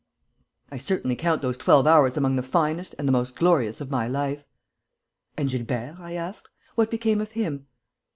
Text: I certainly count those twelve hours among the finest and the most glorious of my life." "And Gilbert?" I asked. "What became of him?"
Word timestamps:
I 0.71 0.79
certainly 0.79 1.15
count 1.15 1.43
those 1.43 1.59
twelve 1.59 1.85
hours 1.85 2.17
among 2.17 2.35
the 2.35 2.41
finest 2.41 2.95
and 2.97 3.07
the 3.07 3.11
most 3.11 3.35
glorious 3.35 3.81
of 3.81 3.91
my 3.91 4.07
life." 4.07 4.43
"And 5.37 5.47
Gilbert?" 5.47 5.97
I 5.99 6.13
asked. 6.13 6.49
"What 6.73 6.89
became 6.89 7.21
of 7.21 7.33
him?" 7.33 7.67